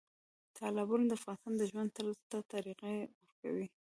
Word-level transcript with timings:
تالابونه 0.57 1.03
د 1.07 1.11
افغانانو 1.17 1.57
د 1.59 1.63
ژوند 1.71 1.89
طرز 1.95 2.17
ته 2.29 2.37
تغیر 2.51 2.77
ورکوي. 2.83 3.67